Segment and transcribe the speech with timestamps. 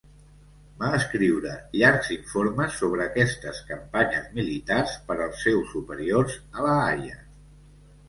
[0.77, 1.51] Va escriure
[1.81, 7.27] llargs informes sobre aquestes campanyes militars per als seus superiors a l'Haia.